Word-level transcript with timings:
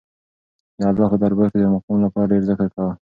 د 0.79 0.81
الله 0.89 1.07
په 1.11 1.17
دربار 1.23 1.47
کې 1.53 1.57
د 1.61 1.65
مقام 1.73 1.97
لپاره 2.05 2.29
ډېر 2.31 2.43
ذکر 2.49 2.67
کوه. 2.75 2.93